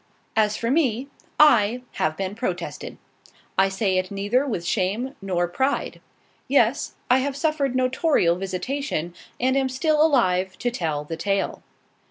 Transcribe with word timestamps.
As 0.35 0.57
for 0.57 0.71
me, 0.71 1.09
I 1.39 1.83
have 1.91 2.17
been 2.17 2.33
protested. 2.33 2.97
I 3.55 3.69
say 3.69 3.99
it 3.99 4.09
neither 4.09 4.47
with 4.47 4.65
shame 4.65 5.15
nor 5.21 5.47
pride. 5.47 6.01
Yes, 6.47 6.95
I 7.07 7.19
have 7.19 7.37
suffered 7.37 7.75
notarial 7.75 8.35
visitation, 8.35 9.13
and 9.39 9.55
am 9.55 9.69
still 9.69 10.01
alive 10.03 10.57
to 10.57 10.71
tell 10.71 11.03
the 11.03 11.17
tale. 11.17 11.61